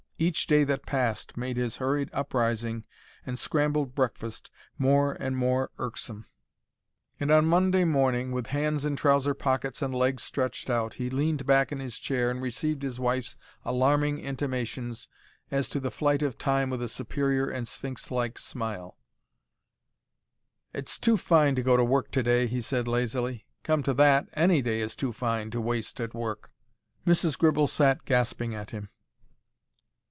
Each 0.21 0.45
day 0.45 0.63
that 0.65 0.85
passed 0.85 1.35
made 1.35 1.57
his 1.57 1.77
hurried 1.77 2.11
uprising 2.13 2.83
and 3.25 3.39
scrambled 3.39 3.95
breakfast 3.95 4.51
more 4.77 5.13
and 5.13 5.35
more 5.35 5.71
irksome; 5.79 6.27
and 7.19 7.31
on 7.31 7.47
Monday 7.47 7.85
morning, 7.85 8.31
with 8.31 8.45
hands 8.45 8.85
in 8.85 8.95
trouser 8.95 9.33
pockets 9.33 9.81
and 9.81 9.95
legs 9.95 10.21
stretched 10.21 10.69
out, 10.69 10.93
he 10.93 11.09
leaned 11.09 11.47
back 11.47 11.71
in 11.71 11.79
his 11.79 11.97
chair 11.97 12.29
and 12.29 12.39
received 12.39 12.83
his 12.83 12.99
wife's 12.99 13.35
alarming 13.65 14.19
intimations 14.19 15.07
as 15.49 15.67
to 15.69 15.79
the 15.79 15.89
flight 15.89 16.21
of 16.21 16.37
time 16.37 16.69
with 16.69 16.83
a 16.83 16.87
superior 16.87 17.49
and 17.49 17.67
sphinx 17.67 18.11
like 18.11 18.37
smile. 18.37 18.99
"It's 20.71 20.99
too 20.99 21.17
fine 21.17 21.55
to 21.55 21.63
go 21.63 21.75
to 21.75 21.83
work 21.83 22.11
to 22.11 22.21
day," 22.21 22.45
he 22.45 22.61
said, 22.61 22.87
lazily. 22.87 23.47
"Come 23.63 23.81
to 23.81 23.93
that, 23.95 24.27
any 24.33 24.61
day 24.61 24.81
is 24.81 24.95
too 24.95 25.13
fine 25.13 25.49
to 25.49 25.59
waste 25.59 25.99
at 25.99 26.13
work." 26.13 26.51
Mrs. 27.07 27.39
Gribble 27.39 27.65
sat 27.65 28.05
gasping 28.05 28.53
at 28.53 28.69
him. 28.69 28.89